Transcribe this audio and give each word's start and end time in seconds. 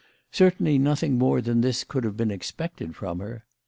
Certainly 0.31 0.79
nothing 0.79 1.19
more 1.19 1.41
than 1.41 1.61
this 1.61 1.83
could 1.83 2.05
have 2.05 2.17
been 2.17 2.31
expected 2.31 2.95
from 2.95 3.19
her. 3.19 3.45